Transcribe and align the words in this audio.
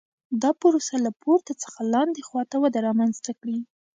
دا 0.41 0.49
پروسه 0.61 0.95
له 1.05 1.11
پورته 1.21 1.51
څخه 1.63 1.79
لاندې 1.93 2.21
خوا 2.27 2.43
ته 2.51 2.55
وده 2.63 2.79
رامنځته 2.87 3.31
کړي 3.39 3.57